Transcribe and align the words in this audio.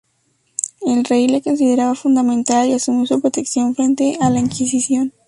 El 0.81 1.05
Rey 1.05 1.27
le 1.27 1.43
consideraba 1.43 1.93
fundamental 1.93 2.67
y 2.67 2.73
asumió 2.73 3.05
su 3.05 3.21
protección 3.21 3.75
frente 3.75 4.17
a 4.19 4.31
la 4.31 4.39
Inquisición. 4.39 5.13